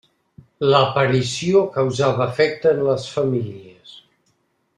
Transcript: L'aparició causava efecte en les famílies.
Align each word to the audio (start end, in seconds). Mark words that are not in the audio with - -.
L'aparició 0.73 1.61
causava 1.75 2.27
efecte 2.33 2.73
en 2.73 2.83
les 2.89 3.07
famílies. 3.19 3.95